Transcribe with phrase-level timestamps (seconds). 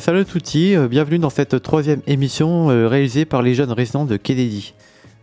[0.00, 4.16] Salut Touti, euh, bienvenue dans cette troisième émission euh, réalisée par les jeunes résidents de
[4.16, 4.74] Kennedy.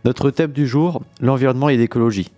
[0.06, 2.30] Notre thème du jour, l'environnement et l'écologie.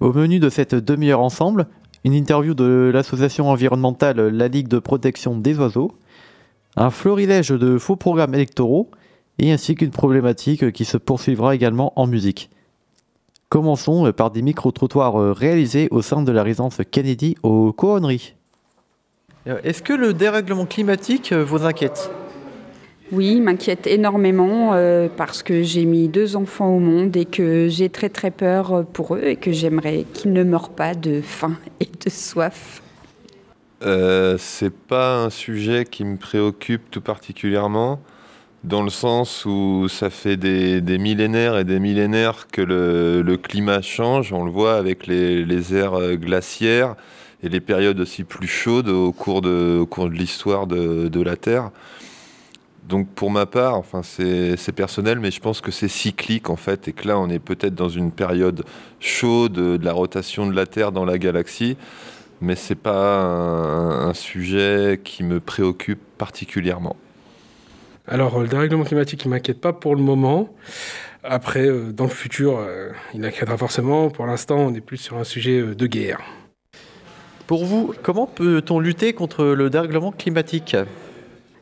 [0.00, 1.66] Au menu de cette demi-heure ensemble,
[2.02, 5.92] une interview de l'association environnementale La Ligue de protection des oiseaux,
[6.76, 8.90] un florilège de faux programmes électoraux
[9.38, 12.48] et ainsi qu'une problématique qui se poursuivra également en musique.
[13.50, 18.34] Commençons par des micro-trottoirs réalisés au sein de la résidence Kennedy aux Couronneries.
[19.46, 22.10] Euh, est-ce que le dérèglement climatique euh, vous inquiète?
[23.10, 27.66] Oui, il m'inquiète énormément euh, parce que j'ai mis deux enfants au monde et que
[27.68, 31.56] j'ai très très peur pour eux et que j'aimerais qu'ils ne meurent pas de faim
[31.80, 32.82] et de soif.
[33.82, 38.00] Euh, c'est pas un sujet qui me préoccupe tout particulièrement,
[38.62, 44.34] dans le sens où ça fait des, millénaires et des millénaires que le, climat change.
[44.34, 46.94] On le voit avec les, les aires glaciaires
[47.42, 51.70] et les périodes aussi plus chaudes au cours de, l'histoire de, la Terre.
[52.88, 56.88] Donc pour ma part, enfin c'est personnel, mais je pense que c'est cyclique en fait,
[56.88, 58.64] et que là on est peut-être dans une période
[58.98, 61.76] chaude de la rotation de la Terre dans la galaxie,
[62.40, 66.96] mais c'est pas un, sujet qui me préoccupe particulièrement.
[68.08, 70.52] Alors le dérèglement climatique, il m'inquiète pas pour le moment.
[71.22, 74.10] Après, euh, dans le futur, euh, il inquiétera forcément.
[74.10, 76.20] Pour l'instant, on est plus sur un sujet euh, de guerre.
[77.50, 80.76] Pour vous, comment peut-on lutter contre le dérèglement climatique?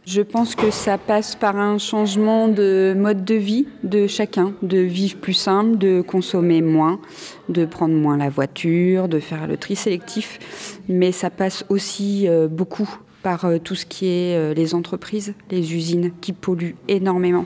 [0.05, 4.77] Je pense que ça passe par un changement de mode de vie de chacun, de
[4.77, 7.01] vivre plus simple, de consommer moins,
[7.49, 10.79] de prendre moins la voiture, de faire le tri sélectif.
[10.91, 12.99] Mais ça passe aussi euh, beaucoup
[13.29, 17.45] par euh, tout ce qui est euh, les entreprises, les usines qui polluent énormément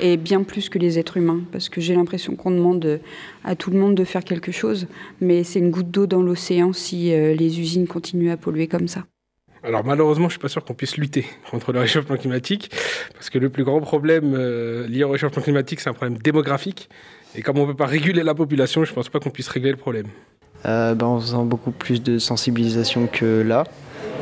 [0.00, 2.98] et bien plus que les êtres humains parce que j'ai l'impression qu'on demande
[3.44, 4.86] à tout le monde de faire quelque chose
[5.20, 8.88] mais c'est une goutte d'eau dans l'océan si euh, les usines continuent à polluer comme
[8.88, 9.04] ça.
[9.62, 12.70] Alors malheureusement, je suis pas sûr qu'on puisse lutter contre le réchauffement climatique
[13.12, 14.34] parce que le plus grand problème
[14.86, 16.88] lié au réchauffement climatique, c'est un problème démographique
[17.34, 19.76] et comme on peut pas réguler la population, je pense pas qu'on puisse régler le
[19.76, 20.06] problème.
[20.64, 23.64] ben, en faisant beaucoup plus de sensibilisation que là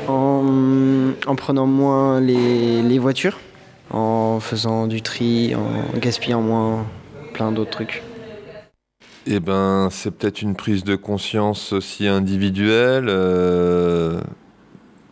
[0.08, 3.38] en, prenant moins les, voitures,
[3.90, 6.86] en faisant du tri, en gaspillant moins
[7.32, 8.02] plein d'autres trucs.
[9.28, 13.06] Eh ben, c'est peut-être une prise de conscience aussi individuelle.
[13.08, 14.20] Euh,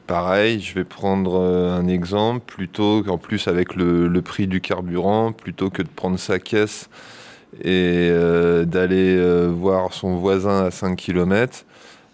[0.06, 5.32] pareil, je vais prendre euh, un exemple, plutôt qu'en plus avec le, prix du carburant,
[5.32, 6.88] plutôt que de prendre sa caisse
[7.60, 9.18] et euh, d'aller
[9.48, 11.64] voir son voisin à 5 km,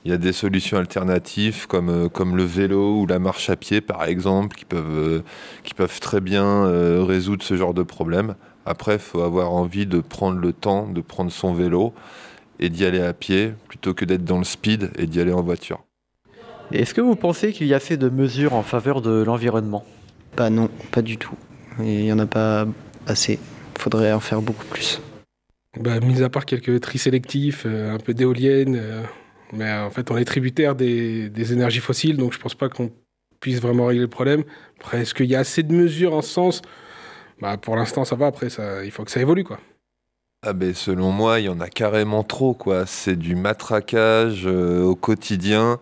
[0.05, 3.57] il y a des solutions alternatives comme, euh, comme le vélo ou la marche à
[3.57, 5.23] pied, par exemple, qui peuvent, euh,
[5.63, 8.35] qui peuvent très bien euh, résoudre ce genre de problème.
[8.65, 11.93] Après, il faut avoir envie de prendre le temps de prendre son vélo
[12.59, 15.43] et d'y aller à pied plutôt que d'être dans le speed et d'y aller en
[15.43, 15.81] voiture.
[16.73, 19.85] Est-ce que vous pensez qu'il y a assez de mesures en faveur de l'environnement?
[20.37, 21.35] Bah non, pas du tout.
[21.81, 22.67] Il n'y en a pas
[23.07, 23.39] assez.
[23.77, 25.01] Il faudrait en faire beaucoup plus.
[25.79, 28.81] Bah, mis à part quelques tri sélectifs, un peu d'éoliennes,
[29.53, 32.91] mais euh, en fait, on est tributaire des, énergies fossiles, donc je pense pas qu'on
[33.41, 34.45] puisse vraiment régler le problème.
[34.79, 36.63] Après, est-ce qu'il y a assez de mesures en ce sens?
[37.41, 38.27] Bah, Pour l'instant, ça va.
[38.27, 38.49] Après,
[38.85, 39.45] il faut que ça évolue.
[39.45, 39.59] quoi.
[40.43, 42.55] Ah ben, selon moi, il y en a carrément trop.
[42.55, 42.87] quoi.
[42.87, 45.79] C'est du matraquage euh, au quotidien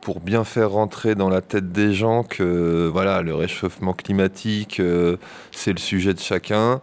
[0.00, 5.16] pour bien faire rentrer dans la tête des gens que voilà, le réchauffement climatique, euh,
[5.50, 6.80] c'est le sujet de chacun.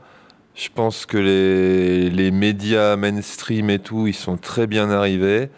[0.54, 5.50] Je pense que les, les médias mainstream et tout, ils sont très bien arrivés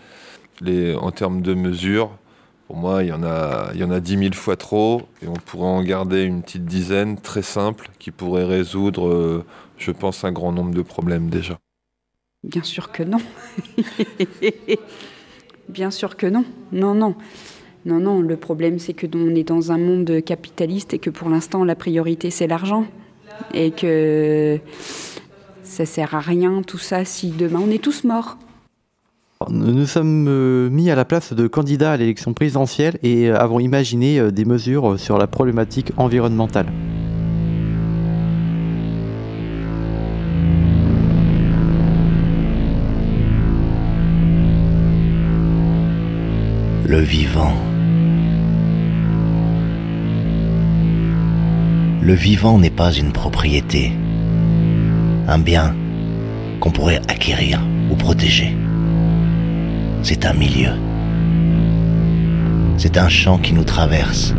[0.61, 2.11] en termes de mesures,
[2.67, 5.27] pour moi, il y, en a, il y en a 10 000 fois trop, et
[5.27, 9.45] on pourrait en garder une petite dizaine très simple qui pourrait résoudre, euh,
[9.77, 11.57] je pense, un grand nombre de problèmes déjà.
[12.43, 13.19] Bien sûr que non.
[15.69, 16.43] Bien sûr que non.
[16.73, 17.15] Non, non.
[17.85, 21.29] Non, non, le problème c'est que on est dans un monde capitaliste et que pour
[21.29, 22.85] l'instant la priorité c'est l'argent.
[23.53, 24.59] Et que
[25.63, 28.37] ça sert à rien tout ça si demain on est tous morts.
[29.49, 33.39] Nous nous sommes euh, mis à la place de candidats à l'élection présidentielle et euh,
[33.39, 36.65] avons imaginé euh, des mesures sur la problématique environnementale.
[46.87, 47.53] Le vivant.
[52.01, 53.91] Le vivant n'est pas une propriété,
[55.27, 55.75] un bien
[56.59, 57.61] qu'on pourrait acquérir
[57.91, 58.55] ou protéger
[60.09, 60.69] c'est un milieu.
[62.77, 64.33] C'est un champ qui nous traverse,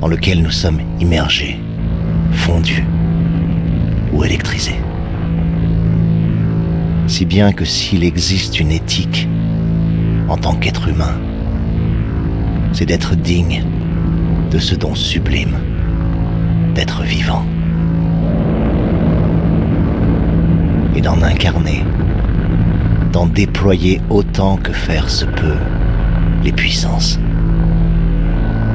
[0.00, 1.58] dans lequel nous sommes immergés,
[2.30, 2.84] fondus
[4.12, 4.80] ou électrisés.
[7.08, 9.26] Si bien que s'il existe une éthique
[10.28, 11.18] en tant qu'être humain,
[12.72, 13.64] c'est d'être digne
[14.52, 15.58] de ce don sublime
[16.76, 17.44] d'être vivant.
[20.94, 21.82] Et d'en incarner,
[23.16, 25.56] d'en déployer autant que faire se peut
[26.44, 27.18] les puissances.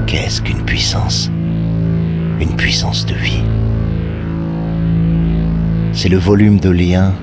[0.07, 1.29] Qu'est-ce qu'une puissance?
[2.39, 3.43] Une puissance de vie.
[5.93, 7.13] C'est le volume de liens,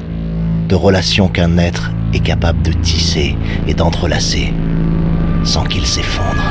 [0.68, 3.36] de relations qu'un être est capable de tisser
[3.66, 4.54] et d'entrelacer
[5.42, 6.44] sans qu'il s'effondre.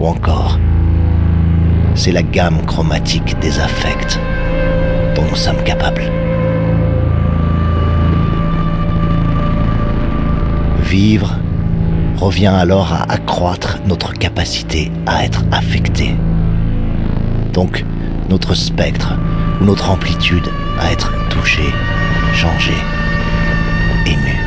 [0.00, 0.58] Ou encore,
[1.94, 4.20] c'est la gamme chromatique des affects
[5.16, 6.27] dont nous sommes capables.
[10.88, 11.36] Vivre
[12.16, 16.16] revient alors à accroître notre capacité à être affecté.
[17.52, 17.84] Donc,
[18.30, 19.12] notre spectre
[19.60, 20.48] ou notre amplitude
[20.80, 21.74] à être touché,
[22.32, 22.72] changé,
[24.06, 24.38] ému.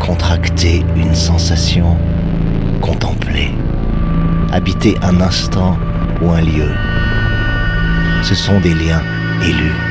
[0.00, 1.96] Contracter une sensation,
[2.82, 3.52] contempler,
[4.52, 5.78] habiter un instant
[6.20, 6.74] ou un lieu.
[8.22, 9.02] Ce sont des liens
[9.42, 9.87] élus.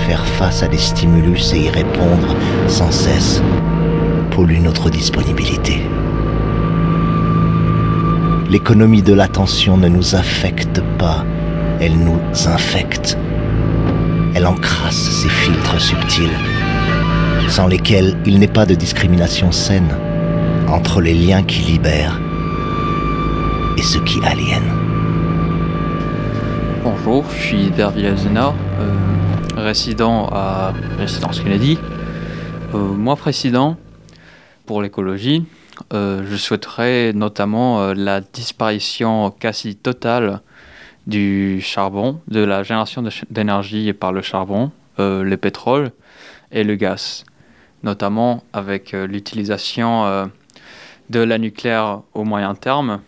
[0.00, 2.34] Faire face à des stimulus et y répondre
[2.68, 3.42] sans cesse
[4.30, 5.86] pollue notre disponibilité.
[8.50, 11.24] L'économie de l'attention ne nous affecte pas,
[11.80, 13.16] elle nous infecte.
[14.34, 16.38] Elle encrasse ces filtres subtils,
[17.48, 19.94] sans lesquels il n'est pas de discrimination saine
[20.68, 22.20] entre les liens qui libèrent
[23.76, 24.72] et ceux qui aliènent.
[26.82, 28.92] Bonjour, je suis Hubert Zena, euh,
[29.62, 31.78] résident à Résidence Kennedy.
[32.74, 33.76] Euh, moi, président,
[34.66, 35.44] pour l'écologie,
[35.92, 40.40] euh, je souhaiterais notamment euh, la disparition quasi totale
[41.06, 45.90] du charbon, de la génération d'énergie par le charbon, le pétrole
[46.52, 47.24] et le gaz,
[47.82, 50.30] notamment avec l'utilisation
[51.10, 53.00] de la nucléaire au moyen terme,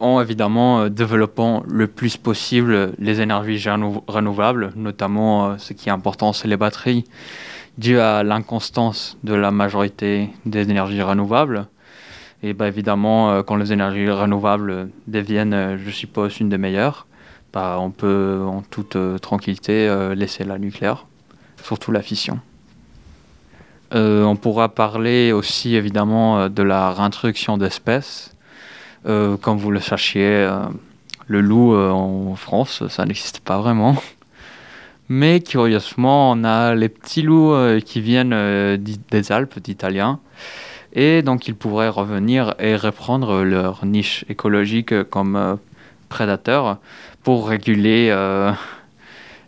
[0.00, 3.68] en évidemment développant le plus possible les énergies
[4.06, 7.04] renouvelables, notamment ce qui est important, c'est les batteries
[7.78, 11.66] dû à l'inconstance de la majorité des énergies renouvelables.
[12.42, 17.06] Et bah, évidemment, euh, quand les énergies renouvelables deviennent, euh, je suppose, une des meilleures,
[17.52, 21.06] bah, on peut en toute euh, tranquillité laisser la nucléaire,
[21.62, 22.40] surtout la fission.
[23.92, 28.34] on pourra parler aussi évidemment de la réintroduction d'espèces.
[29.04, 30.48] Comme vous le sachiez,
[31.26, 33.96] le loup en France, ça n'existe pas vraiment.
[35.08, 40.20] Mais curieusement, on a les petits loups euh, qui viennent euh, des Alpes, d'Italiens.
[40.92, 45.56] Et donc, ils pourraient revenir et reprendre leur niche écologique comme euh,
[46.10, 46.76] prédateurs
[47.22, 48.14] pour réguler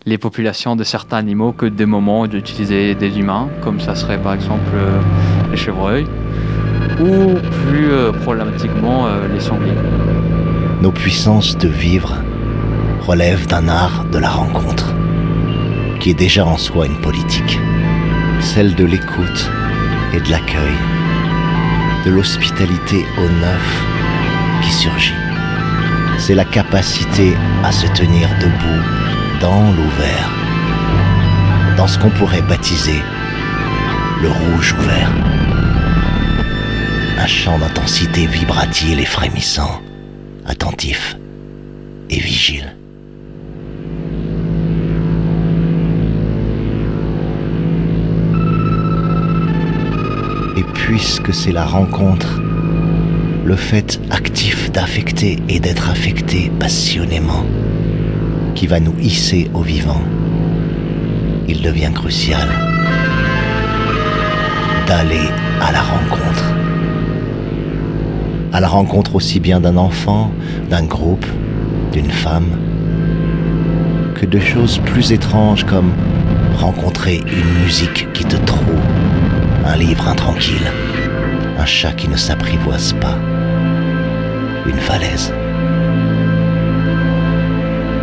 [0.04, 4.34] les populations de certains animaux que des moments d'utiliser des humains, comme ça serait par
[4.34, 4.76] exemple
[5.50, 6.06] les chevreuils,
[7.00, 7.34] ou
[7.68, 7.90] plus
[8.22, 9.72] problématiquement les sangliers.
[10.82, 12.16] Nos puissances de vivre
[13.00, 14.94] relèvent d'un art de la rencontre
[16.00, 17.58] qui est déjà en soi une politique,
[18.40, 19.50] celle de l'écoute
[20.14, 20.74] et de l'accueil,
[22.06, 23.84] de l'hospitalité au neuf
[24.62, 25.14] qui surgit.
[26.18, 28.82] C'est la capacité à se tenir debout
[29.40, 30.30] dans l'ouvert,
[31.76, 33.02] dans ce qu'on pourrait baptiser
[34.22, 35.12] le rouge ouvert.
[37.22, 39.82] Un champ d'intensité vibratile et frémissant,
[40.46, 41.18] attentif
[42.08, 42.74] et vigile.
[50.72, 52.40] puisque c'est la rencontre,
[53.44, 57.44] le fait actif d'affecter et d'être affecté passionnément
[58.54, 60.02] qui va nous hisser au vivant.
[61.46, 62.48] Il devient crucial
[64.88, 65.28] d'aller
[65.60, 66.69] à la rencontre.
[68.52, 70.32] À la rencontre aussi bien d'un enfant,
[70.70, 71.26] d'un groupe,
[71.92, 72.56] d'une femme,
[74.16, 75.92] que de choses plus étranges comme
[76.56, 78.80] rencontrer une musique qui te trouve
[79.64, 80.68] un livre intranquille,
[81.58, 83.16] un chat qui ne s'apprivoise pas,
[84.66, 85.32] une falaise.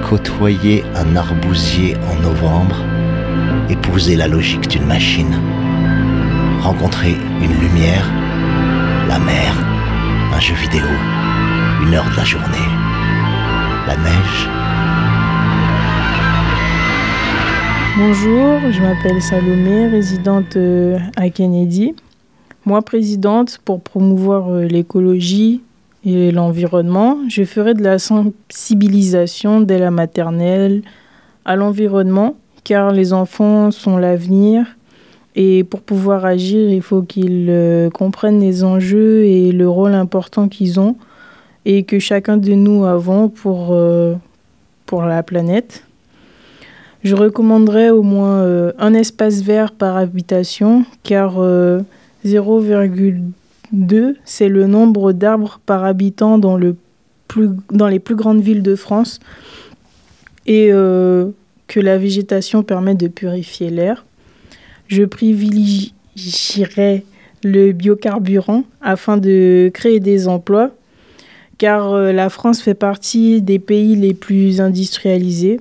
[0.10, 2.78] Côtoyer un arbousier en novembre,
[3.70, 5.38] épouser la logique d'une machine,
[6.62, 8.10] rencontrer une lumière,
[9.10, 9.67] la mer,
[10.38, 10.86] un jeu vidéo,
[11.82, 12.70] une heure de la journée,
[13.88, 14.50] la neige,
[17.98, 21.96] Bonjour, je m'appelle Salomé, résidente euh, à Kennedy.
[22.66, 25.64] Moi, présidente pour promouvoir euh, l'écologie
[26.06, 30.84] et l'environnement, je ferai de la sensibilisation dès la maternelle
[31.46, 34.77] à l'environnement, car les enfants sont l'avenir
[35.38, 40.80] Et pour pouvoir agir, il faut qu'ils comprennent les enjeux et le rôle important qu'ils
[40.80, 40.96] ont
[41.64, 43.78] et que chacun de nous avons pour,
[44.88, 45.84] pour la planète.
[47.04, 51.84] Je recommanderais au moins euh, un espace vert par habitation, car 0,2
[53.94, 56.76] euh, c'est le nombre d'arbres par habitant dans, le
[57.28, 59.20] plus, dans les plus grandes villes de France,
[60.48, 61.30] et euh,
[61.68, 64.07] que la végétation permet de purifier l'air.
[64.88, 67.04] Je privilégierais
[67.44, 70.72] le biocarburant afin de créer des emplois,
[71.58, 75.60] car la France fait partie des pays les plus industrialisés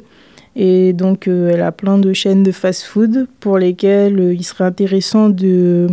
[0.56, 4.64] et donc, euh, elle a plein de chaînes de fast-food pour lesquelles euh, il serait
[4.64, 5.87] intéressant de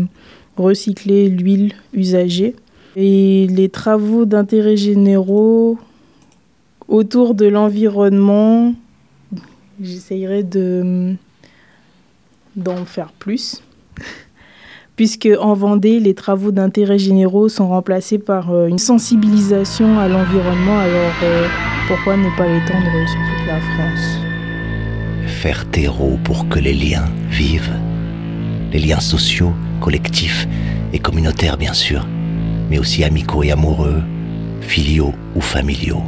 [0.56, 2.56] recycler l'huile usagée.
[2.96, 5.78] Et les travaux d'intérêt généraux
[6.88, 8.74] autour de l'environnement,
[9.82, 11.16] j'essayerai de
[12.56, 13.62] d'en faire plus.
[14.96, 20.80] Puisque en Vendée, les travaux d'intérêt généraux sont remplacés par euh, une sensibilisation à l'environnement,
[20.80, 21.14] alors
[21.88, 24.20] pourquoi ne pas l'étendre sur toute la France?
[25.26, 27.74] Faire terreau pour que les liens vivent.
[28.72, 30.48] Les liens sociaux, collectifs
[30.94, 32.08] et communautaires bien sûr,
[32.70, 34.02] mais aussi amicaux et amoureux,
[34.62, 36.04] filiaux ou familiaux.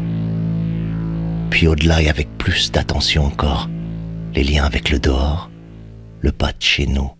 [1.49, 3.69] Puis au-delà et avec plus d'attention encore,
[4.33, 5.49] les liens avec le dehors,
[6.25, 7.11] le pas de chez nous,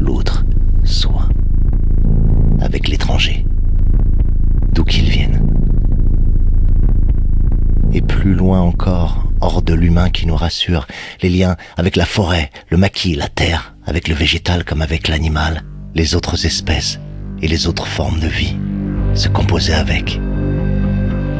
[0.00, 0.44] l'autre,
[0.82, 1.28] soi,
[2.60, 3.46] avec l'étranger,
[4.72, 5.46] d'où qu'il vienne.
[7.92, 10.88] Et plus loin encore, hors de l'humain qui nous rassure,
[11.22, 15.62] les liens avec la forêt, le maquis, la terre, avec le végétal comme avec l'animal,
[15.94, 16.98] les autres espèces
[17.42, 18.56] et les autres formes de vie,
[19.14, 20.20] se composer avec,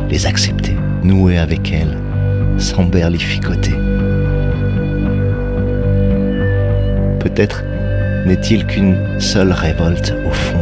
[0.08, 2.00] les accepter, nouer avec elles,
[2.58, 3.81] sans berlificoter.
[7.22, 7.62] Peut-être
[8.26, 10.58] n'est-il qu'une seule révolte au fond,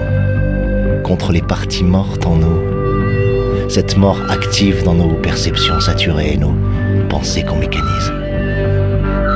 [1.02, 6.54] contre les parties mortes en nous, cette mort active dans nos perceptions saturées et nos
[7.08, 8.12] pensées qu'on mécanise,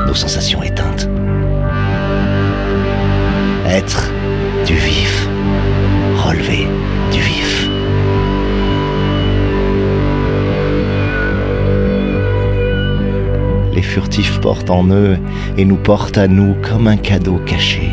[0.05, 1.09] nos sensations éteintes.
[3.67, 4.11] Être
[4.67, 5.04] du vif,
[13.85, 15.17] furtifs portent en eux
[15.57, 17.89] et nous portent à nous comme un cadeau caché,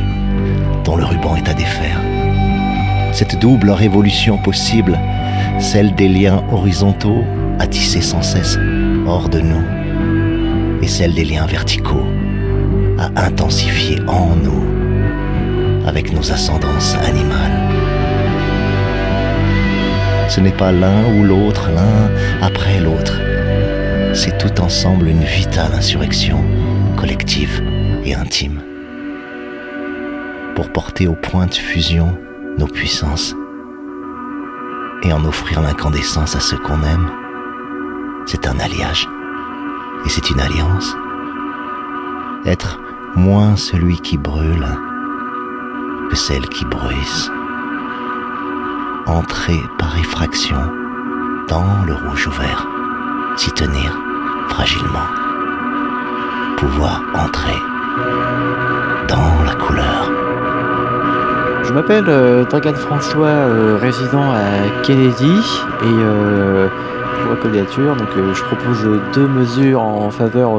[0.85, 2.01] dont le ruban est à défaire.
[3.13, 4.99] Cette double révolution possible,
[5.59, 7.25] celle des liens horizontaux
[7.59, 8.59] à tisser sans cesse
[9.07, 9.63] hors de nous
[10.83, 12.07] et celle des liens verticaux
[12.99, 14.65] à intensifier en nous
[15.87, 17.59] avec nos ascendances animales.
[20.29, 23.32] Ce n'est pas l'un ou l'autre, l'un après l'autre.
[24.15, 26.45] C'est tout ensemble une vitale insurrection
[26.97, 27.63] collective
[28.05, 28.61] et intime
[30.55, 32.19] pour porter au point de fusion
[32.59, 33.35] nos puissances
[35.03, 37.11] et en offrir l'incandescence à ceux qu'on aime
[38.27, 39.09] c'est un alliage.
[40.07, 40.97] Et c'est une alliance.
[42.45, 42.81] Être
[43.17, 44.67] moins celui qui brûle
[46.11, 47.31] que celle qui bruisse.
[49.07, 50.57] Entrer par effraction
[51.49, 52.72] dans le rouge ouvert.
[53.37, 53.99] S'y tenir
[54.49, 55.09] fragilement.
[56.59, 57.57] Pouvoir entrer
[59.09, 60.11] dans la couleur.
[61.65, 65.33] Je m'appelle euh, François, euh, résident à Kennedy
[65.83, 66.69] et euh,
[67.23, 67.97] pour la candidature.
[67.97, 70.53] Donc, euh, je propose deux mesures en faveur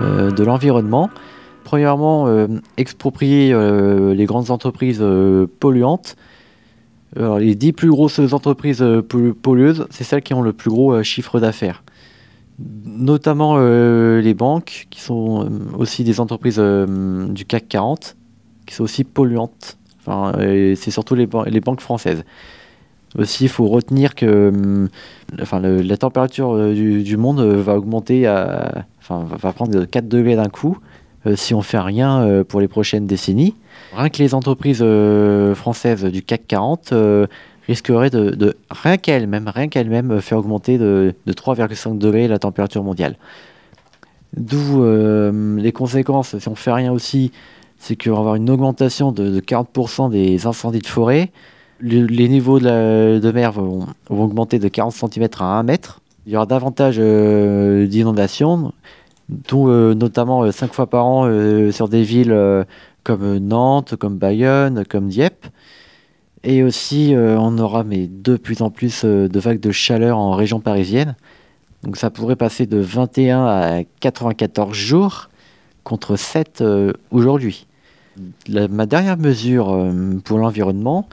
[0.00, 1.10] de l'environnement.
[1.62, 2.26] Premièrement,
[2.76, 3.54] exproprier
[4.14, 5.04] les grandes entreprises
[5.60, 6.16] polluantes.
[7.16, 8.84] Alors, les dix plus grosses entreprises
[9.42, 11.84] pollueuses, c'est celles qui ont le plus gros chiffre d'affaires.
[12.58, 18.16] Notamment les banques, qui sont aussi des entreprises du CAC 40,
[18.66, 19.78] qui sont aussi polluantes.
[20.00, 20.32] Enfin,
[20.76, 22.24] c'est surtout les, banques françaises.
[23.16, 24.88] Aussi, il faut retenir que
[25.40, 28.28] enfin, la température euh, du, monde euh, va augmenter,
[28.98, 30.93] enfin, va prendre 4 degrés d'un coup euh,
[31.36, 33.54] si on fait rien pour les prochaines décennies.
[33.94, 34.84] Rien que les entreprises
[35.54, 36.92] françaises du CAC 40
[37.66, 43.16] risqueraient de, rien qu'elles-mêmes, rien qu'elles-mêmes, faire augmenter de, 3,5 degrés la température mondiale.
[44.36, 44.84] D'où
[45.56, 47.32] les conséquences, si on fait rien aussi,
[47.78, 51.30] c'est qu'il va avoir une augmentation de, de 40% des incendies de forêt,
[51.80, 56.00] les niveaux de, mer vont, augmenter de 40 cm à 1 mètre.
[56.26, 58.72] Il y aura davantage euh, d'inondations,
[59.28, 62.36] dont euh, notamment 5 euh, fois par an sur des villes
[63.02, 65.46] comme Nantes, comme Bayonne, comme Dieppe.
[66.42, 70.60] Et aussi, on aura mais de plus en plus de vagues de chaleur en région
[70.60, 71.16] parisienne.
[71.82, 75.28] Donc ça pourrait passer de 21 à 94 jours
[75.84, 76.64] contre 7
[77.10, 77.66] aujourd'hui.
[78.48, 81.06] ma dernière mesure euh, pour l'environnement,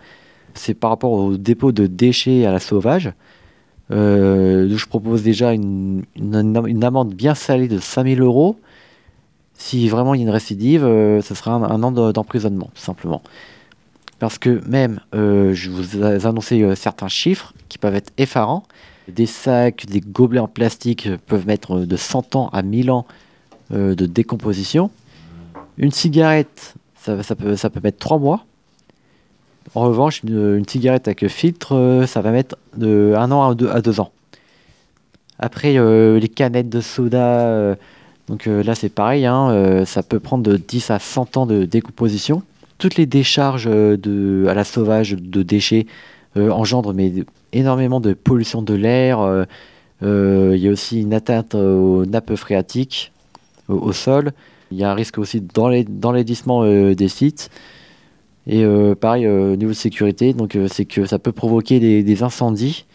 [0.53, 3.11] c'est par rapport au dépôt de déchets à la sauvage.
[3.91, 6.03] Euh, je propose déjà une,
[6.81, 8.57] amende bien salée de 5000 euros.
[9.53, 13.21] Si vraiment il y a une récidive, euh, ce sera un, an d'emprisonnement, tout simplement.
[14.19, 18.63] Parce que même, je vous ai annoncé certains chiffres qui peuvent être effarants.
[19.07, 23.07] Des sacs, des gobelets en plastique peuvent mettre de 100 ans à 1000 ans
[23.71, 24.91] de décomposition.
[25.77, 28.45] Une cigarette, ça, peut, ça peut mettre 3 mois.
[29.75, 33.99] En revanche, une, cigarette avec filtre, euh, ça va mettre de 1 an à 2,
[33.99, 34.11] ans.
[35.39, 37.75] Après, euh, les canettes de soda, euh,
[38.27, 42.43] donc là c'est pareil, hein, ça peut prendre de 10 à 100 ans de décomposition.
[42.77, 45.85] Toutes les décharges à la sauvage de déchets
[46.35, 47.11] engendrent mais,
[47.51, 49.45] énormément de pollution de l'air.
[50.01, 53.11] Il y a aussi une atteinte aux nappes phréatiques,
[53.67, 54.31] au sol.
[54.71, 57.49] Il y a un risque aussi dans l'enlaidissement euh, des sites.
[58.47, 62.23] Et euh, pareil, au niveau de sécurité, donc euh, c'est que ça peut provoquer des,
[62.23, 62.85] incendies.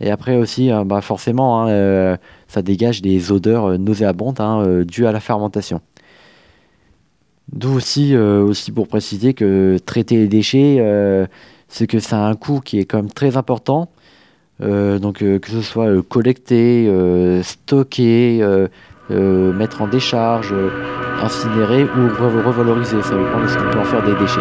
[0.00, 2.18] Et après aussi, bah forcément, hein,
[2.48, 5.80] ça dégage des odeurs nauséabondes hein, dues à la fermentation.
[7.50, 10.84] D'où aussi, aussi pour préciser que traiter les déchets,
[11.68, 13.88] c'est que ça a un coût qui est quand même très important.
[14.60, 16.92] donc que ce soit collecté,
[17.42, 18.42] stocké,
[19.10, 20.70] euh, mettre en décharge, euh,
[21.22, 22.08] incinérer ou
[22.44, 23.02] revaloriser.
[23.02, 24.40] Ça dépend de ce qu'on peut en faire des déchets.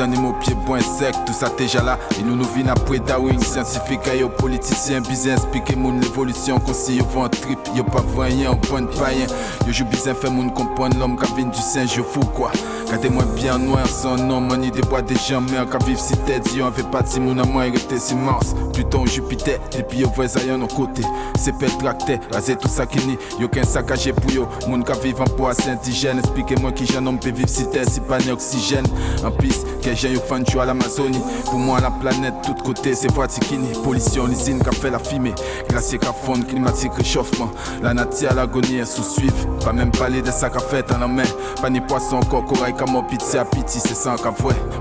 [0.00, 1.98] Animaux pieds bon insectes, tout ça déjà là.
[2.18, 7.04] Et nous nous vîmes après Darwin, scientifique et politiciens, bizarre expliquer mon évolution, conseil au
[7.04, 9.26] vent trip, yo pas voyant, point de païen.
[9.66, 12.50] Yo joue bizarre fait mon comprendre l'homme qui vient du singe, yo fou quoi.
[12.90, 16.54] Gardez-moi bien noir, son nom, mani des bois des gens, mais qu'à vivre si tête,
[16.54, 20.08] yo en fait partie, mon amour, il était si Mars, Pluton, Jupiter, et puis yo
[20.14, 21.04] voit ailleurs nos côtés.
[21.38, 24.46] C'est pas tracté, raser tout ça qui ni, yo qu'un saccagé pour yo,
[24.84, 28.18] qu'à vivre en poids indigène, expliquez-moi qui j'en homme peut vivre si tête, si pas
[28.18, 28.86] ni oxygène.
[29.24, 31.20] En piste, que j'ai eu fan, tu à l'Amazonie.
[31.44, 33.68] Pour moi, la planète, tout côté, c'est Vatikini.
[33.84, 35.34] Pollution, l'usine qui fait la fumée.
[35.68, 37.50] Glacier qui fonde, climatique, réchauffement.
[37.82, 39.34] La nature à l'agonie, est sous suivre.
[39.64, 41.24] Pas même parler de ça qu'a fait en la main.
[41.60, 44.32] Pas ni poisson, encore, corail comme mon pitié à pitié, c'est sans qu'à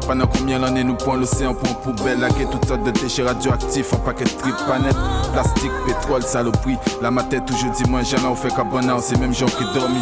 [0.07, 3.97] Pendant combien d'années nous prenons l'océan pour poubelle, laquer toutes sortes de déchets radioactifs, en
[3.97, 4.95] paquet de trip, planète,
[5.33, 6.77] plastique, pétrole, saloperie.
[7.01, 8.65] La ma tête toujours dit moins, j'en ai fait qu'à
[9.01, 9.99] c'est même gens qui dormi.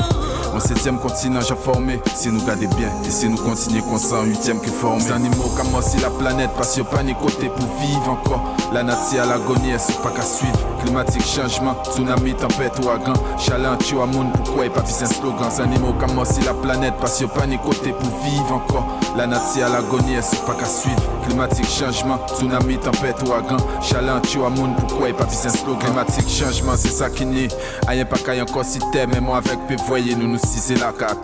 [0.53, 2.01] Mon septième continent, j'ai formé.
[2.15, 5.03] Si nous gardons bien, et si nous continuons ça, en huitième qui formé.
[5.03, 8.43] Les animaux comme moi, si la planète, parce qu'il pas ni côté pour vivre encore.
[8.73, 10.57] La nature à l'agonie, c'est pas qu'à suivre?
[10.83, 13.13] Climatique, changement, tsunami, tempête, ouragan.
[13.37, 15.49] Chaleur, tu as monde, pourquoi et pas un slogan?
[15.49, 18.87] Les animaux comme moi, si la planète, parce qu'il pas ni côté pour vivre encore.
[19.15, 21.01] La nature à l'agonie, c'est pas qu'à suivre?
[21.27, 23.57] Climatique, changement, tsunami, tempête, ouragan.
[23.82, 25.79] Chaleur, tu as monde, pourquoi et pas un slogan.
[25.79, 27.47] Climatique, changement, c'est ça qui n'est.
[27.88, 31.15] Aïe, pas qu'à encore si mais moi avec, peu voyez, nous nous c'est là qu'à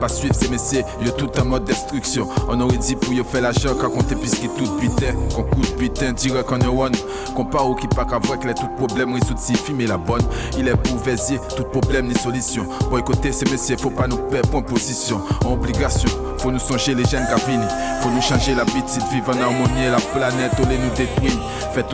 [0.00, 2.28] Pas suivre ces messieurs, y'a tout en mode destruction.
[2.48, 5.12] On aurait dit pour y faire la choc, à compter puisqu'il tout putain.
[5.34, 6.94] Qu'on coûte putain, direct qu'on est one.
[7.34, 9.96] Qu'on pas ou qui pas qu'à voir que les tout problème résout si filmer la
[9.96, 10.22] bonne.
[10.58, 12.66] Il est pour Vésier, tout problème ni solution.
[12.88, 15.20] Boycotter ces messieurs, faut pas nous perdre point position.
[15.44, 17.66] Obligation, faut nous songer les jeunes Gavini.
[18.00, 21.38] Faut nous changer l'habitude, vivre en harmonie, la planète, on les nous détruit.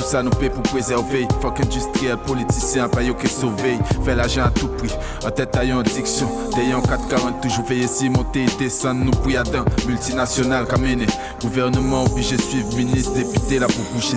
[0.01, 1.29] Tout ça nous paie pour préserver.
[1.43, 3.79] Fuck industriel, politicien, pas qui sauver.
[4.03, 4.91] Fait l'argent à tout prix.
[5.27, 9.05] En tête à diction, D'ailleurs 440, toujours veiller si monter et descendre.
[9.05, 11.05] Nous puis d'un multinational mené
[11.43, 14.17] Gouvernement obligé suivre, ministre, député là pour boucher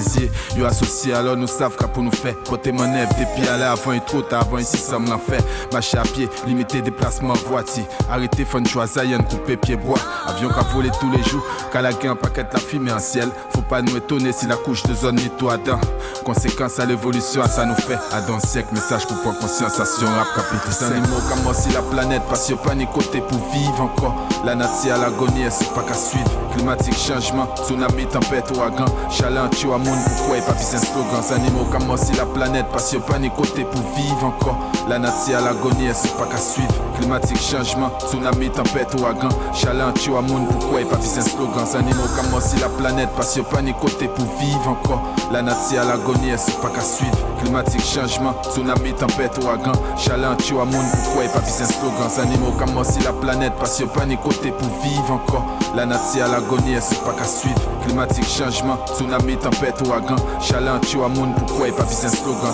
[0.55, 2.35] Yo associé alors nous savent qu'à pour nous faire.
[2.47, 5.43] Côté manèvre, depuis aller avant et trop tard, avant ici ça m'en fait.
[5.73, 7.83] Marcher à pied, limiter déplacement voiture.
[8.09, 9.99] Arrêter fun choisir, couper pied bois.
[10.27, 11.43] Avion qu'à voler tous les jours.
[11.73, 13.27] Qu'à la un paquet la fumée en ciel.
[13.49, 16.23] Faut pas nous étonner si la couche de zone nettoie d'un.
[16.23, 17.97] Conséquence à l'évolution, ça nous fait.
[18.11, 20.93] À dans siècle, message pour prendre conscience, à si on rap capital.
[20.93, 24.15] animaux comme si la planète passe pas ni côté pour vivre encore.
[24.45, 26.31] La nature à l'agonie, c'est pas qu'à suivre.
[26.55, 28.85] Climatique changement, tsunami, tempête, ouragan.
[29.09, 31.23] Chaleur, tu as monde, pourquoi et pas un slogan.
[31.35, 34.59] Animaux comme si la planète passe pas ni côté pour vivre encore.
[34.87, 36.73] La nature à l'agonie, c'est pas qu'à suivre.
[36.97, 39.29] Climatique changement, tsunami, tempête, ouragan.
[39.53, 41.65] Chaleur, tu as monde, pourquoi et pas un slogan.
[41.77, 45.03] Animaux comme si la planète passe pas ni côté pour vivre encore.
[45.31, 47.17] La nature à l'agonie, c'est pas qu'à suivre?
[47.41, 49.71] Climatique changement, tsunami, tempête, ouragan.
[49.97, 52.09] Chaleur, tu as monde, pourquoi et pas un slogan.
[52.21, 55.45] Animaux comme si la planète passe pas ni côté pour vivre encore.
[55.75, 57.61] La nature à l'agonie, c'est pas qu'à suivre?
[57.85, 60.17] Climatique changement, tsunami, tempête, ouragan.
[60.41, 62.53] Chaleur, tu as monde, pourquoi et pas un slogan.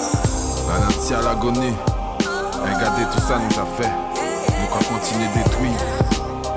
[0.68, 1.74] La nature à l'agonie.
[2.62, 3.90] Regardez tout ça nous a fait.
[4.60, 5.80] Nous qu'à continuer détruire.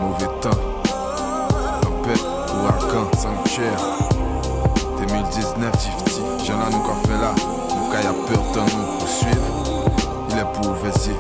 [0.01, 0.51] Mauvais temps.
[1.81, 2.27] Tempête,
[2.61, 3.81] ouragan, sanctuaire.
[5.13, 5.73] 2019,
[6.07, 6.47] 50.
[6.47, 7.35] J'en ai nous fait là.
[7.69, 9.91] Nous qu'a y a peur de nous poursuivre.
[10.31, 11.17] Il est pour Vésier.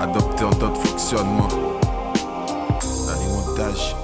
[0.00, 1.48] Adopteur d'autres fonctionnements.
[3.06, 3.94] L'alimentage.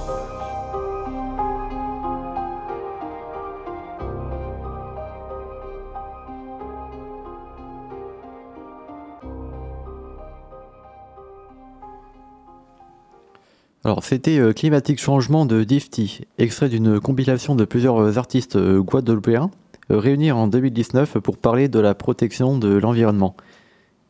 [13.87, 18.81] Alors, c'était euh, Climatique Changement de Difty, extrait d'une compilation de plusieurs euh, artistes euh,
[18.81, 19.51] guadeloupéens
[19.91, 23.37] réunis en 2019 pour parler de la protection de l'environnement.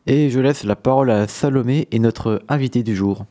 [0.07, 3.25] Et je laisse la parole à Salomé et notre invité du jour.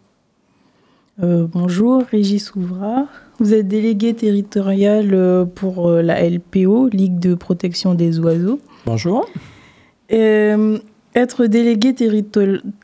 [1.19, 3.07] bonjour, Régis Ouvra.
[3.39, 8.61] Vous êtes délégué territorial pour la LPO, Ligue de protection des oiseaux.
[8.85, 9.27] Bonjour.
[10.11, 11.95] être délégué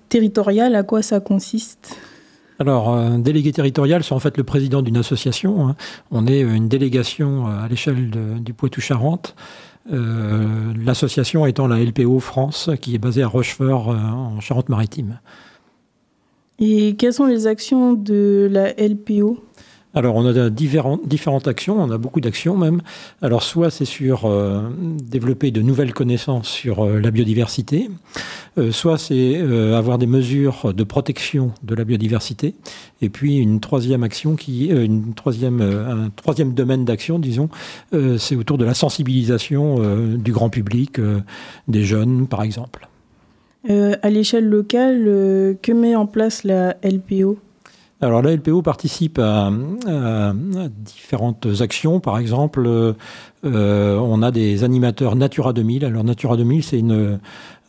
[0.09, 1.99] territorial, à quoi ça consiste?
[2.61, 5.67] Alors, un délégué territorial, c'est en fait le président d'une association.
[5.67, 5.77] Hein.
[6.11, 9.35] On est une délégation euh, à l'échelle du Poitou-Charentes.
[9.91, 15.21] Euh, l'association étant la LPO France, qui est basée à Rochefort, euh, en Charente-Maritime.
[16.59, 19.43] Et quelles sont les actions de la LPO
[19.93, 22.81] alors, on a différentes, actions, on a beaucoup d'actions même.
[23.23, 24.69] Alors, soit c'est sur euh,
[25.03, 27.91] développer de nouvelles connaissances sur euh, la biodiversité,
[28.57, 29.41] euh, soit c'est
[29.75, 32.55] avoir des mesures de protection de la biodiversité,
[33.03, 37.49] et puis une troisième action qui, une troisième, un troisième domaine d'action, disons,
[38.19, 39.79] c'est autour de la sensibilisation
[40.17, 41.01] du grand public,
[41.69, 42.89] des jeunes, par exemple.
[43.69, 45.05] à l'échelle locale,
[45.63, 47.39] que met en place la LPO
[48.01, 49.53] alors la LPO participe à,
[50.85, 52.01] différentes actions.
[52.01, 52.95] Par exemple,
[53.45, 55.85] euh, on a des animateurs Natura 2000.
[55.85, 57.21] Alors Natura 2000, c'est une,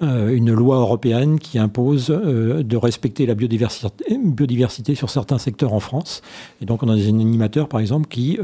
[0.01, 5.79] euh, une loi européenne qui impose euh, de respecter la biodiversité, sur certains secteurs en
[5.79, 6.21] France.
[6.61, 8.39] Et donc on a des animateurs, par exemple, qui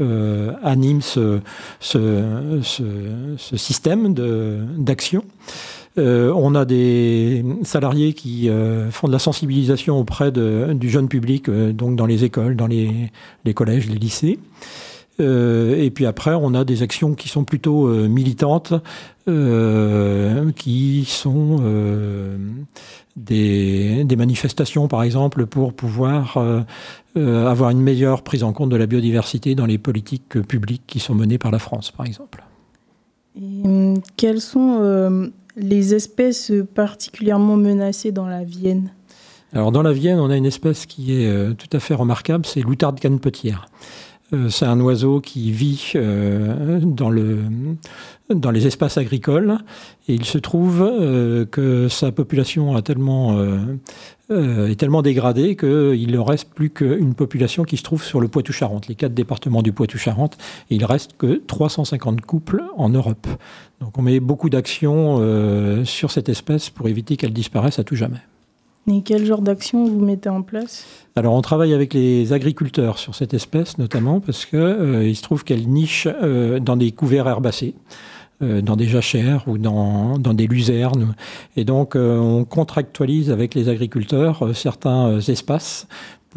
[0.62, 1.40] animent ce
[3.56, 4.14] système
[4.78, 5.22] d'action.
[5.98, 11.48] Euh, on a des salariés qui euh, font de la sensibilisation auprès du jeune public,
[11.48, 13.10] euh, donc dans les écoles, dans les,
[13.54, 14.38] collèges, les lycées.
[15.18, 18.72] et puis après, on a des actions qui sont plutôt militantes,
[20.54, 21.60] qui sont
[23.16, 26.38] des, manifestations, par exemple, pour pouvoir
[27.16, 31.16] avoir une meilleure prise en compte de la biodiversité dans les politiques publiques qui sont
[31.16, 32.44] menées par la France, par exemple.
[34.16, 38.90] Quelles sont les espèces particulièrement menacées dans la Vienne?
[39.52, 42.44] Alors dans la Vienne, on a une espèce qui est euh, tout à fait remarquable,
[42.44, 43.66] c'est l'outarde canepetière.
[44.32, 47.44] Euh, c'est un oiseau qui vit euh, dans, le,
[48.28, 49.58] dans les espaces agricoles
[50.06, 50.78] et il se trouve
[51.50, 53.36] que sa population est tellement
[55.02, 59.14] dégradée qu'il ne reste plus qu'une population qui se trouve sur le Poitou-Charentes, les quatre
[59.14, 60.38] départements du Poitou-Charentes.
[60.70, 63.26] Il reste que 350 couples en Europe.
[63.80, 67.96] Donc on met beaucoup d'actions euh, sur cette espèce pour éviter qu'elle disparaisse à tout
[67.96, 68.20] jamais.
[68.88, 70.86] Et quel genre d'actions vous mettez en place?
[71.14, 75.44] Alors on travaille avec les agriculteurs sur cette espèce notamment parce qu'il euh, se trouve
[75.44, 77.74] qu'elle niche euh, dans des couverts herbacés.
[78.40, 81.16] dans des jachères ou dans, dans, des luzernes.
[81.56, 85.88] Et donc, on contractualise avec les agriculteurs certains espaces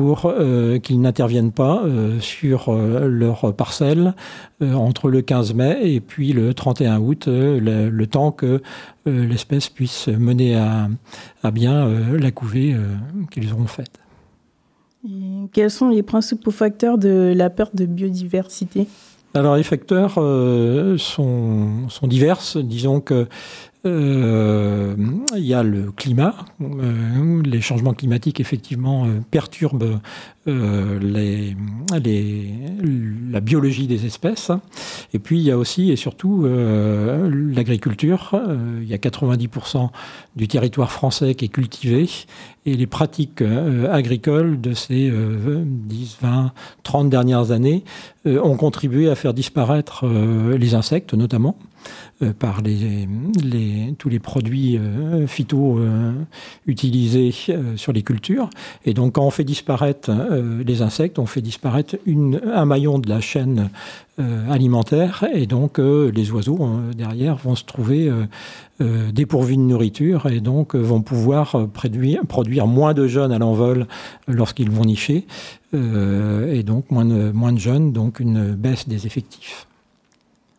[0.02, 4.16] pour euh, qu'ils n'interviennent pas euh, sur euh, leur parcelle
[4.60, 8.62] entre le 15 mai et puis le 31 août, le, temps que
[9.06, 10.88] l'espèce puisse mener à,
[11.44, 12.76] à bien la couvée
[13.32, 14.00] qu'ils auront faite.
[15.52, 18.88] quels sont les principaux facteurs de la perte de biodiversité?
[19.34, 20.14] Alors les facteurs
[21.00, 22.40] sont, sont divers.
[22.56, 23.28] Disons que
[23.84, 24.96] euh,
[25.36, 26.36] il y a le climat.
[26.62, 30.00] Euh, les changements climatiques, effectivement, euh, perturbent
[30.46, 30.60] la
[33.42, 34.52] biologie des espèces.
[35.14, 38.42] Et puis, il y a aussi et surtout l'agriculture.
[38.82, 39.90] il y a 90%
[40.36, 42.10] du territoire français qui est cultivé.
[42.66, 43.44] Et les pratiques
[43.92, 47.84] agricoles de ces 10, 20, 30 dernières années
[48.26, 51.56] ont contribué à faire disparaître les insectes, notamment.
[52.24, 53.08] Euh, par les,
[53.98, 56.14] tous les produits euh, phyto euh,
[56.66, 57.32] utilisés
[57.76, 58.50] sur les cultures.
[58.86, 60.12] Et donc, quand on fait disparaître
[60.66, 61.96] les insectes, on fait disparaître
[62.54, 63.70] un maillon de la chaîne
[64.50, 65.26] alimentaire.
[65.34, 66.60] Et donc, les oiseaux,
[66.96, 68.12] derrière, vont se trouver
[68.80, 73.88] dépourvus de nourriture et donc vont pouvoir produire, moins de jeunes à l'envol
[74.28, 75.26] lorsqu'ils vont nicher.
[75.74, 79.68] et donc, moins de jeunes, donc une baisse des effectifs.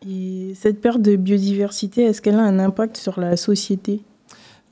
[0.07, 4.01] Et cette perte de biodiversité, est-ce qu'elle a un impact sur la société?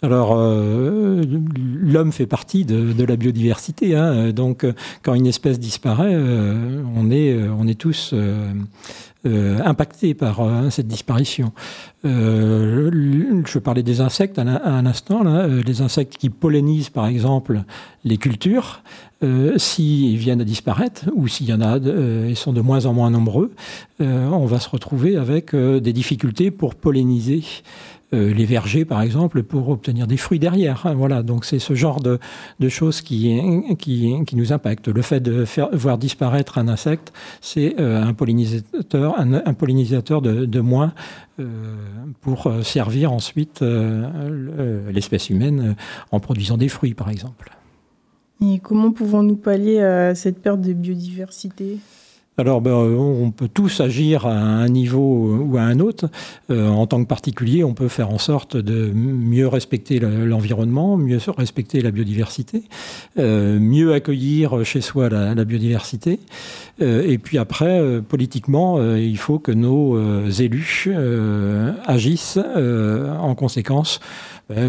[0.03, 1.21] Alors, euh,
[1.55, 3.95] l'homme fait partie de, la biodiversité.
[3.95, 4.31] Hein.
[4.31, 4.65] donc,
[5.03, 10.41] quand une espèce disparaît, euh, on, est, on est tous euh, impactés par
[10.71, 11.53] cette disparition.
[12.03, 15.23] je parlais des insectes à, un instant.
[15.47, 17.61] Les insectes qui pollinisent, par exemple,
[18.03, 18.81] les cultures,
[19.57, 23.09] s'ils viennent à disparaître, ou s'il y en a, ils sont de moins en moins
[23.09, 23.51] nombreux,
[23.99, 27.43] on va se retrouver avec des difficultés pour polliniser
[28.13, 30.85] euh, les vergers, par exemple, pour obtenir des fruits derrière.
[30.85, 32.19] Hein, voilà, donc c'est ce genre de,
[32.67, 33.39] choses qui,
[33.79, 34.89] qui, qui, nous impactent.
[34.89, 40.45] Le fait de faire, voir disparaître un insecte, c'est euh, un pollinisateur, un, pollinisateur de,
[40.45, 40.93] de moins
[41.39, 41.45] euh,
[42.19, 43.63] pour servir ensuite
[44.91, 45.75] l'espèce humaine
[46.11, 47.51] en produisant des fruits, par exemple.
[48.43, 51.77] Et comment pouvons-nous pallier à cette perte de biodiversité?
[52.37, 56.09] Alors, ben, on peut tous agir à un niveau ou à un autre.
[56.49, 61.19] Euh, en tant que particulier, on peut faire en sorte de mieux respecter l'environnement, mieux
[61.37, 62.63] respecter la biodiversité,
[63.19, 66.19] euh, mieux accueillir chez soi la, biodiversité.
[66.81, 69.99] Euh, et puis après, politiquement, il faut que nos
[70.29, 70.89] élus
[71.85, 73.99] agissent en conséquence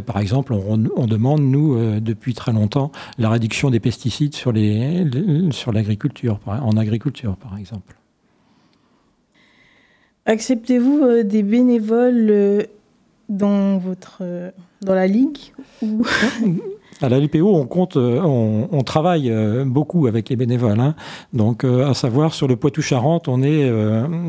[0.04, 6.40] par exemple, on, demande, nous, euh, depuis très longtemps, la réduction des pesticides sur l'agriculture,
[6.46, 7.96] en agriculture, par exemple.
[10.26, 12.62] Acceptez-vous euh, des bénévoles euh,
[13.28, 14.22] dans, votre,
[14.82, 15.38] dans la Ligue
[17.02, 19.32] À la LPO, on compte, on, travaille
[19.64, 20.80] beaucoup avec les bénévoles.
[20.80, 20.94] Hein.
[21.32, 23.70] Donc, à savoir, sur le Poitou-Charentes, on est,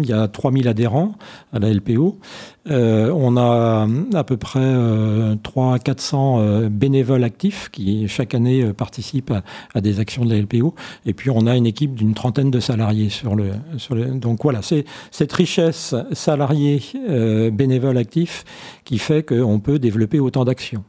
[0.02, 1.14] il y a 3000 adhérents
[1.52, 2.20] à la LPO.
[2.70, 4.74] Euh, on a à peu près
[5.44, 9.34] 300 400 euh, bénévoles actifs qui chaque année euh, participent
[9.74, 10.74] à, des actions de la LPO.
[11.06, 13.52] Et puis on a une équipe d'une trentaine de salariés sur le.
[13.78, 16.82] Sur le donc voilà, c'est cette richesse salariés
[17.52, 18.46] bénévoles actifs
[18.86, 20.84] qui fait qu'on peut développer autant d'actions.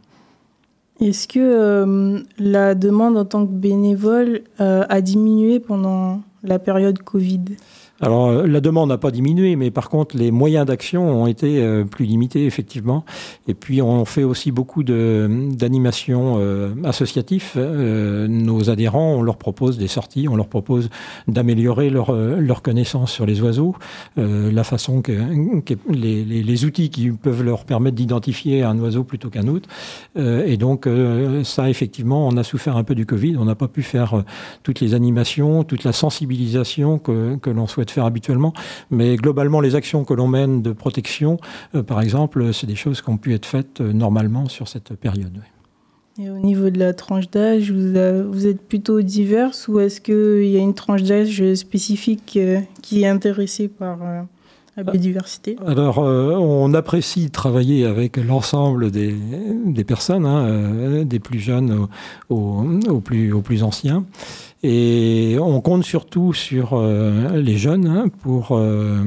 [1.01, 7.45] Est-ce que la demande en tant que bénévole a diminué pendant la période Covid?
[8.01, 11.63] Alors, euh, la demande n'a pas diminué, mais par contre, les moyens d'action ont été
[11.63, 13.05] euh, plus limités, effectivement.
[13.47, 17.53] Et puis, on fait aussi beaucoup d'animations euh, associatives.
[17.57, 20.91] Nos adhérents, on leur propose des sorties, on leur propose
[21.29, 23.77] d'améliorer leur, leur connaissance sur les oiseaux,
[24.17, 25.13] la façon que,
[25.89, 29.69] les, les, les outils qui peuvent leur permettre d'identifier un oiseau plutôt qu'un autre.
[30.17, 30.89] Et donc,
[31.45, 33.37] ça, effectivement, on a souffert un peu du Covid.
[33.37, 34.25] On n'a pas pu faire
[34.63, 38.53] toutes les animations, toute la sensibilisation que, que l'on souhaite faire habituellement.
[38.91, 41.39] Mais globalement, les actions que l'on mène de protection,
[41.75, 44.95] euh, par exemple, c'est des choses qui ont pu être faites euh, normalement sur cette
[44.95, 45.39] période.
[46.17, 50.57] Et au niveau de la tranche d'âge, vous, êtes plutôt diverse ou est-ce qu'il y
[50.57, 53.99] a une tranche d'âge spécifique euh, qui est intéressée par
[54.77, 55.57] la biodiversité?
[55.67, 59.13] Alors, euh, on apprécie travailler avec l'ensemble des,
[59.67, 61.89] des personnes, hein, euh, des plus jeunes
[62.31, 64.05] aux, aux- aux plus, aux plus anciens.
[64.67, 69.05] Et on compte surtout sur euh, les jeunes hein, pour euh,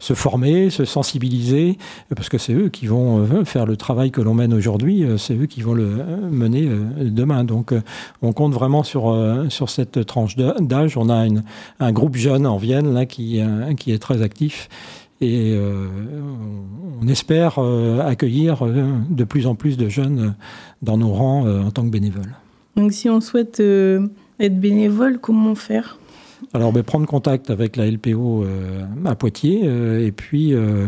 [0.00, 1.78] se former, se sensibiliser,
[2.16, 5.36] parce que c'est eux qui vont euh, faire le travail que l'on mène aujourd'hui, c'est
[5.36, 5.86] eux qui vont le
[6.28, 7.44] mener demain.
[7.44, 7.72] Donc,
[8.20, 9.16] on compte vraiment sur,
[9.48, 10.96] sur cette tranche d'âge.
[10.96, 11.24] On a
[11.78, 13.40] un groupe jeune en Vienne là, qui,
[13.78, 14.68] qui est très actif.
[15.20, 15.56] Et
[17.00, 17.60] on espère
[18.04, 20.34] accueillir de plus en plus de jeunes
[20.82, 22.34] dans nos rangs en tant que bénévoles.
[22.76, 23.62] Donc si on souhaite
[24.40, 25.98] être bénévole, comment faire?
[26.52, 30.86] Alors, ben, prendre contact avec la LPO euh, à Poitiers, euh, et puis euh,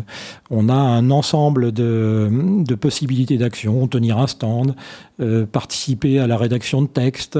[0.50, 4.74] on a un ensemble de, de possibilités d'action, tenir un stand,
[5.20, 7.38] euh, participer à la rédaction de textes,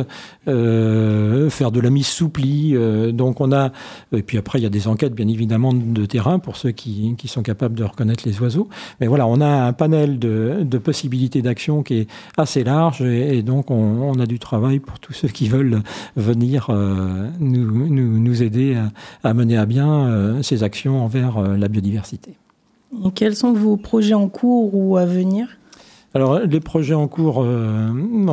[0.49, 2.75] euh, faire de la mise sous pli.
[2.75, 3.71] euh, donc on a,
[4.13, 7.15] et puis après il y a des enquêtes bien évidemment de terrain pour ceux qui,
[7.17, 8.69] qui sont capables de reconnaître les oiseaux.
[9.01, 13.43] Mais voilà, on a un panel de, de possibilités d'action qui est assez large, et,
[13.43, 15.83] donc on, a du travail pour tous ceux qui veulent
[16.17, 18.77] venir euh, nous, nous, aider
[19.23, 22.35] à, mener à bien ces actions envers la biodiversité.
[23.15, 25.59] Quels sont vos projets en cours ou à venir?
[26.15, 27.91] Alors, les projets en cours, euh,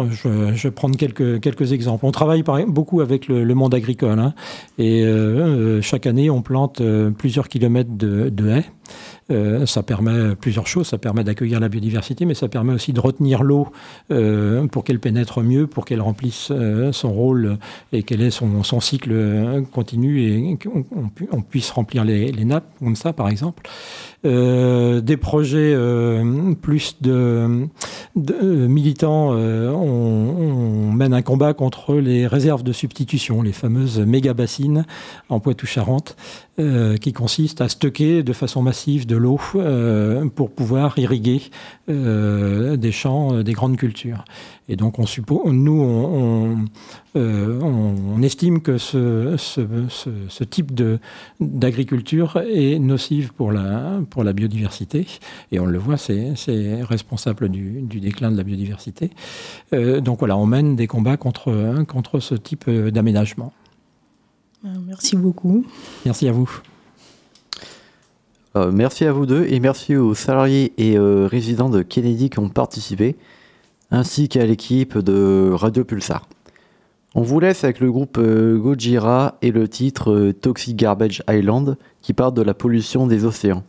[0.09, 2.05] je, vais prendre quelques, quelques exemples.
[2.05, 4.17] On travaille beaucoup avec le, monde agricole.
[4.19, 4.33] hein,
[4.77, 8.65] et euh, euh, chaque année, on plante euh, plusieurs kilomètres de haies.
[9.31, 10.87] Euh, ça permet plusieurs choses.
[10.87, 13.67] Ça permet d'accueillir la biodiversité, mais ça permet aussi de retenir l'eau
[14.11, 17.57] euh, pour qu'elle pénètre mieux, pour qu'elle remplisse euh, son rôle
[17.91, 22.67] et qu'elle ait son, cycle continu et qu'on on pu- on puisse remplir les, nappes,
[22.79, 23.63] comme ça, par exemple.
[24.23, 25.75] Des projets
[26.61, 27.67] plus de,
[28.15, 34.85] militants, on, on mène un combat contre les réserves de substitution, les fameuses méga bassines
[35.29, 36.15] en Poitou-Charentes,
[36.57, 41.41] euh, qui consistent à stocker de façon massive de l'eau euh, pour pouvoir irriguer
[41.89, 44.23] euh, des champs, des grandes cultures.
[44.69, 46.65] Et donc, on suppose, nous,
[47.13, 49.35] on, estime que ce,
[50.45, 50.71] type
[51.41, 55.05] d'agriculture est nocive pour la, biodiversité.
[55.51, 59.09] Et on le voit, c'est responsable du, déclin de la biodiversité.
[59.73, 63.51] Donc voilà, on mène des combats contre, ce type d'aménagement.
[64.65, 65.65] Euh, Merci beaucoup.
[66.05, 66.49] Merci à vous.
[68.55, 72.39] Euh, merci à vous deux et merci aux salariés et euh, résidents de Kennedy qui
[72.39, 73.17] ont participé,
[73.91, 76.27] ainsi qu'à l'équipe de Radio Pulsar.
[77.17, 81.77] On vous laisse avec le groupe euh, Gojira et le titre euh, Toxic Garbage Island
[82.01, 83.63] qui parle de la pollution des océans.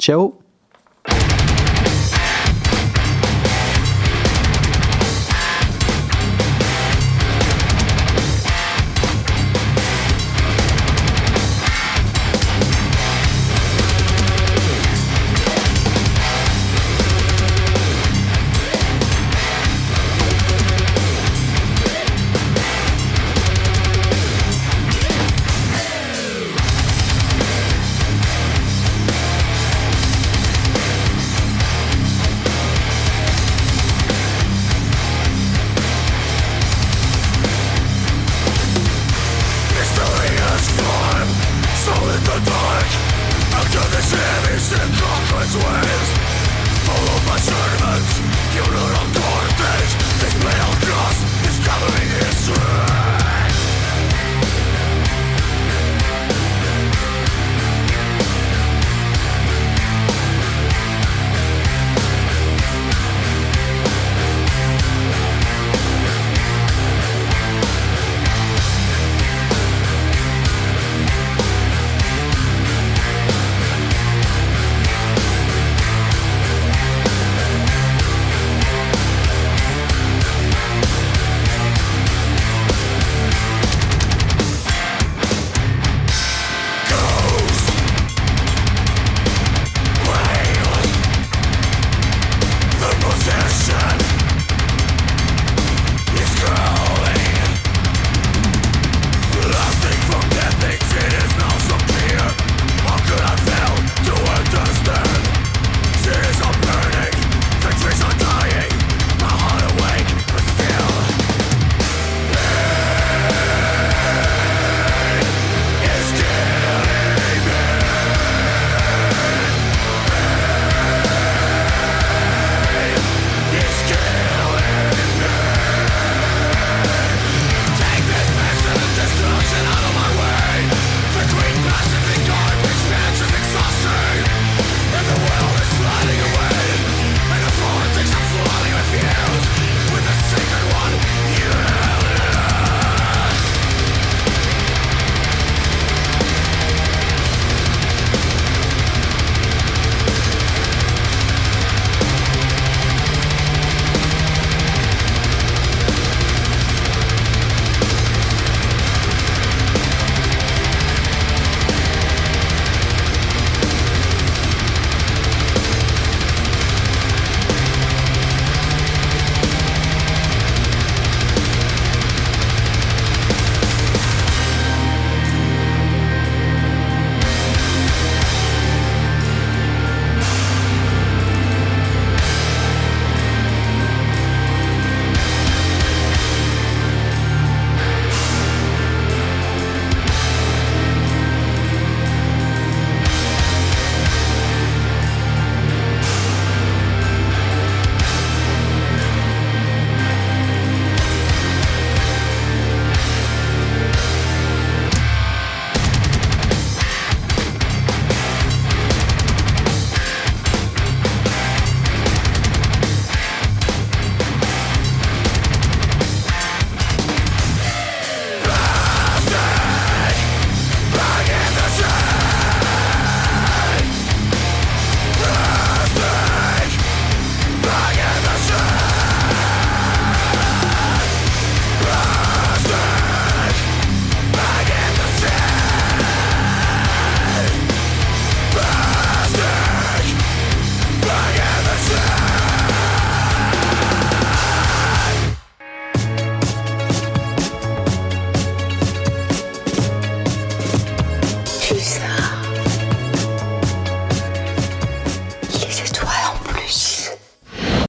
[0.00, 0.34] Ciao